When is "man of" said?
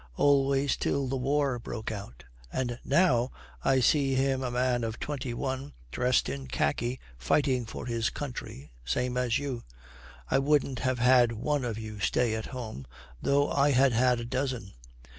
4.49-4.99